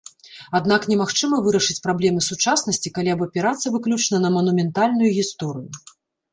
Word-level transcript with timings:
Аднак 0.59 0.87
немагчыма 0.91 1.37
вырашыць 1.47 1.75
праблемы 1.85 2.25
сучаснасці, 2.29 2.93
калі 2.97 3.09
абапірацца 3.17 3.75
выключна 3.79 4.25
на 4.27 4.35
манументальную 4.39 5.09
гісторыю. 5.23 5.71